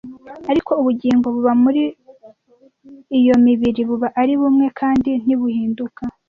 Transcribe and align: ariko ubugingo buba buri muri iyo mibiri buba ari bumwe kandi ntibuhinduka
ariko 0.51 0.71
ubugingo 0.81 1.25
buba 1.35 1.51
buri 1.61 1.61
muri 1.61 3.19
iyo 3.19 3.35
mibiri 3.45 3.81
buba 3.89 4.07
ari 4.21 4.33
bumwe 4.41 4.67
kandi 4.79 5.11
ntibuhinduka 5.23 6.01